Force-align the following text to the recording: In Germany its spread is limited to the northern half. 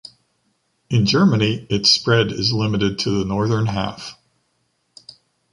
In 0.89 1.05
Germany 1.05 1.67
its 1.69 1.91
spread 1.91 2.31
is 2.31 2.51
limited 2.51 2.97
to 2.97 3.11
the 3.19 3.23
northern 3.23 3.67
half. 3.67 4.17